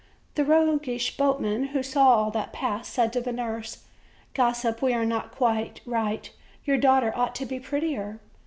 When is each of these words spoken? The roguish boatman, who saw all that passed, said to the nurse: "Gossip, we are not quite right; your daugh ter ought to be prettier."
The 0.33 0.43
roguish 0.43 1.15
boatman, 1.15 1.65
who 1.75 1.83
saw 1.83 2.07
all 2.15 2.31
that 2.31 2.51
passed, 2.51 2.91
said 2.91 3.13
to 3.13 3.21
the 3.21 3.31
nurse: 3.31 3.83
"Gossip, 4.33 4.81
we 4.81 4.93
are 4.95 5.05
not 5.05 5.29
quite 5.31 5.79
right; 5.85 6.27
your 6.65 6.79
daugh 6.79 7.01
ter 7.01 7.13
ought 7.15 7.35
to 7.35 7.45
be 7.45 7.59
prettier." 7.59 8.19